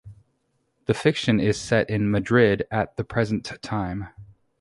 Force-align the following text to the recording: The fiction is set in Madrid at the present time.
The 0.85 0.95
fiction 0.95 1.39
is 1.39 1.61
set 1.61 1.87
in 1.91 2.09
Madrid 2.09 2.65
at 2.71 2.97
the 2.97 3.03
present 3.03 3.45
time. 3.61 4.07